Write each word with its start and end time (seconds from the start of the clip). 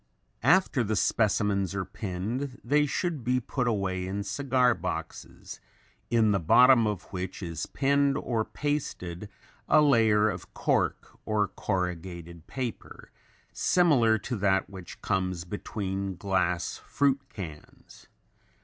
After 0.41 0.83
the 0.83 0.95
specimens 0.95 1.75
are 1.75 1.85
pinned 1.85 2.59
they 2.63 2.87
should 2.87 3.23
be 3.23 3.39
put 3.39 3.67
away 3.67 4.07
in 4.07 4.23
cigar 4.23 4.73
boxes 4.73 5.59
in 6.09 6.31
the 6.31 6.39
bottom 6.39 6.87
of 6.87 7.03
which 7.13 7.43
is 7.43 7.67
pinned 7.67 8.17
or 8.17 8.43
pasted 8.43 9.29
a 9.69 9.79
layer 9.79 10.27
of 10.27 10.55
cork 10.55 11.19
or 11.23 11.49
corrugated 11.49 12.47
paper 12.47 13.11
similar 13.53 14.17
to 14.17 14.37
that 14.37 14.67
which 14.71 14.99
comes 15.03 15.45
between 15.45 16.15
glass 16.15 16.77
fruit 16.79 17.21
cans. 17.31 18.07